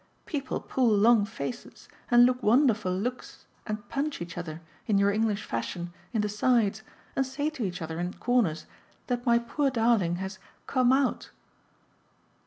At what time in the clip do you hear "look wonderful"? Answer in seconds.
2.25-2.91